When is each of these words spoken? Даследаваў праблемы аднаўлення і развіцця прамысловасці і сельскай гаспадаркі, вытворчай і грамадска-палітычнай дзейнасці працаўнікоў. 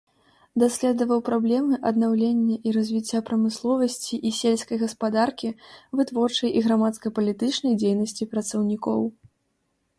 Даследаваў 0.61 1.19
праблемы 1.27 1.73
аднаўлення 1.89 2.55
і 2.69 2.73
развіцця 2.77 3.19
прамысловасці 3.27 4.15
і 4.29 4.33
сельскай 4.39 4.77
гаспадаркі, 4.87 5.53
вытворчай 5.99 6.49
і 6.61 6.67
грамадска-палітычнай 6.71 7.73
дзейнасці 7.83 8.23
працаўнікоў. 8.37 9.01